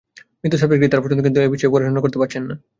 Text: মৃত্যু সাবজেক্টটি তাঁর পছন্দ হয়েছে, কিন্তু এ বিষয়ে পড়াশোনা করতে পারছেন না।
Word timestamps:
মৃত্যু 0.41 0.57
সাবজেক্টটি 0.61 0.91
তাঁর 0.91 1.01
পছন্দ 1.03 1.17
হয়েছে, 1.19 1.27
কিন্তু 1.27 1.39
এ 1.45 1.47
বিষয়ে 1.53 1.71
পড়াশোনা 1.73 2.03
করতে 2.03 2.17
পারছেন 2.21 2.43
না। 2.49 2.55